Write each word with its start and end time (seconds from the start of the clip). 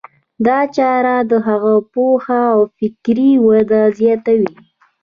دا 0.45 0.59
چاره 0.75 1.15
د 1.31 1.33
هغه 1.47 1.73
پوهه 1.93 2.41
او 2.53 2.59
فکري 2.77 3.31
وده 3.47 3.81
زیاتوي. 3.99 4.53